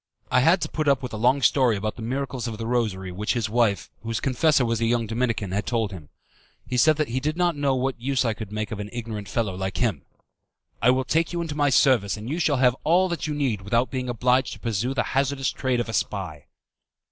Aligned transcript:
I 0.31 0.39
had 0.39 0.61
to 0.61 0.67
put 0.67 0.87
up 0.87 1.03
with 1.03 1.13
a 1.13 1.17
long 1.17 1.43
story 1.43 1.75
about 1.77 1.95
the 1.95 2.01
miracles 2.01 2.47
of 2.47 2.57
the 2.57 2.65
Rosary 2.65 3.11
which 3.11 3.33
his 3.33 3.51
wife, 3.51 3.91
whose 4.01 4.19
confessor 4.19 4.65
was 4.65 4.81
a 4.81 4.87
young 4.87 5.05
Dominican, 5.05 5.51
had 5.51 5.67
told 5.67 5.91
him. 5.91 6.09
He 6.67 6.75
said 6.75 6.95
that 6.97 7.09
he 7.09 7.19
did 7.19 7.37
not 7.37 7.55
know 7.55 7.75
what 7.75 8.01
use 8.01 8.25
I 8.25 8.33
could 8.33 8.51
make 8.51 8.71
of 8.71 8.79
an 8.79 8.89
ignorant 8.91 9.29
fellow 9.29 9.53
like 9.53 9.77
him. 9.77 10.01
"I 10.81 10.89
will 10.89 11.03
take 11.05 11.33
you 11.33 11.39
into 11.43 11.53
my 11.53 11.69
service, 11.69 12.17
and 12.17 12.27
you 12.31 12.39
shall 12.39 12.57
have 12.57 12.75
all 12.83 13.09
that 13.09 13.27
you 13.27 13.35
need 13.35 13.61
without 13.61 13.91
being 13.91 14.09
obliged 14.09 14.53
to 14.53 14.59
pursue 14.59 14.95
the 14.95 15.03
hazardous 15.13 15.51
trade 15.51 15.79
of 15.79 15.87
a 15.87 15.93
spy." 15.93 16.47